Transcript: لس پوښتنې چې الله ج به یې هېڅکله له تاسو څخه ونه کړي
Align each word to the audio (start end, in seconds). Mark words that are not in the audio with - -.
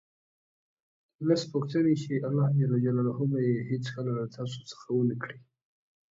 لس 1.27 1.41
پوښتنې 1.53 1.93
چې 2.03 2.13
الله 2.27 2.47
ج 2.57 2.59
به 3.31 3.37
یې 3.47 3.57
هېڅکله 3.69 4.11
له 4.19 4.25
تاسو 4.35 4.59
څخه 4.69 4.85
ونه 4.93 5.15
کړي 5.23 5.37